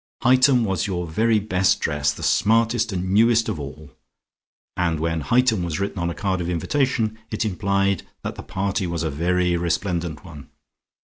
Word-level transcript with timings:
"Hightum" 0.23 0.63
was 0.63 0.87
your 0.87 1.05
very 1.05 1.37
best 1.37 1.79
dress, 1.79 2.11
the 2.11 2.23
smartest 2.23 2.91
and 2.91 3.11
newest 3.11 3.47
of 3.47 3.59
all, 3.59 3.91
and 4.75 4.99
when 4.99 5.21
"Hightum" 5.21 5.61
was 5.63 5.79
written 5.79 5.99
on 5.99 6.09
a 6.09 6.15
card 6.15 6.41
of 6.41 6.49
invitation, 6.49 7.19
it 7.29 7.45
implied 7.45 8.01
that 8.23 8.33
the 8.33 8.41
party 8.41 8.87
was 8.87 9.03
a 9.03 9.11
very 9.11 9.55
resplendent 9.55 10.25
one. 10.25 10.49